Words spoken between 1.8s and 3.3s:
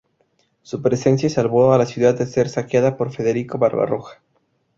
ciudad de ser saqueada por